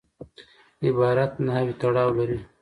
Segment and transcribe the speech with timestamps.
[0.87, 2.39] عبارت نحوي تړاو لري.